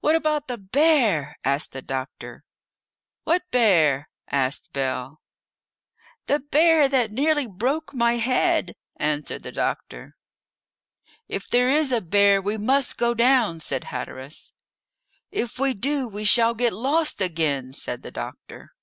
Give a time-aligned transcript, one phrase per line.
[0.00, 2.42] "What about the bear?" asked the doctor.
[3.22, 5.20] "What bear?" asked Bell.
[6.26, 10.16] "The bear that nearly broke my head," answered the doctor.
[11.28, 14.52] "If there is a bear we must go down," said Hatteras.
[15.30, 18.74] "If we do we shall get lost again," said the doctor.